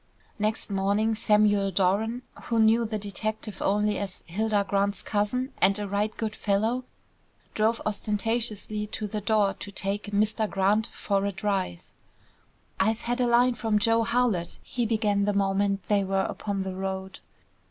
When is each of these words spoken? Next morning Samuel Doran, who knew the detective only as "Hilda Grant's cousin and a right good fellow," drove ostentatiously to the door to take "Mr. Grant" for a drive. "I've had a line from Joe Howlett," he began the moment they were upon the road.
Next 0.39 0.71
morning 0.71 1.13
Samuel 1.13 1.69
Doran, 1.69 2.23
who 2.45 2.57
knew 2.57 2.85
the 2.85 2.97
detective 2.97 3.61
only 3.61 3.99
as 3.99 4.23
"Hilda 4.25 4.65
Grant's 4.67 5.03
cousin 5.03 5.53
and 5.59 5.77
a 5.77 5.87
right 5.87 6.11
good 6.17 6.35
fellow," 6.35 6.85
drove 7.53 7.79
ostentatiously 7.85 8.87
to 8.87 9.05
the 9.05 9.21
door 9.21 9.53
to 9.59 9.71
take 9.71 10.05
"Mr. 10.05 10.49
Grant" 10.49 10.87
for 10.87 11.23
a 11.27 11.31
drive. 11.31 11.91
"I've 12.79 13.01
had 13.01 13.21
a 13.21 13.27
line 13.27 13.53
from 13.53 13.77
Joe 13.77 14.01
Howlett," 14.01 14.57
he 14.63 14.87
began 14.87 15.25
the 15.25 15.33
moment 15.33 15.87
they 15.87 16.03
were 16.03 16.25
upon 16.27 16.63
the 16.63 16.73
road. 16.73 17.19